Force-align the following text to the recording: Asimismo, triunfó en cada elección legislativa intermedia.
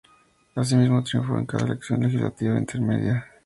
Asimismo, 0.55 1.03
triunfó 1.03 1.37
en 1.37 1.45
cada 1.45 1.63
elección 1.67 2.01
legislativa 2.01 2.57
intermedia. 2.57 3.23